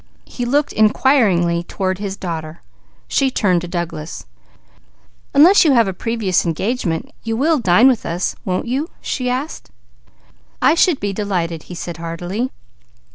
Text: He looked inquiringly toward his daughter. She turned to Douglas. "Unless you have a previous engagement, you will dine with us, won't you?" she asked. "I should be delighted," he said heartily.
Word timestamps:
He 0.25 0.45
looked 0.45 0.73
inquiringly 0.73 1.61
toward 1.61 1.99
his 1.99 2.17
daughter. 2.17 2.63
She 3.07 3.29
turned 3.29 3.61
to 3.61 3.67
Douglas. 3.67 4.25
"Unless 5.31 5.63
you 5.63 5.73
have 5.73 5.87
a 5.87 5.93
previous 5.93 6.43
engagement, 6.43 7.11
you 7.23 7.37
will 7.37 7.59
dine 7.59 7.87
with 7.87 8.03
us, 8.03 8.35
won't 8.43 8.65
you?" 8.65 8.89
she 8.99 9.29
asked. 9.29 9.69
"I 10.59 10.73
should 10.73 10.99
be 10.99 11.13
delighted," 11.13 11.65
he 11.69 11.75
said 11.75 11.97
heartily. 11.97 12.49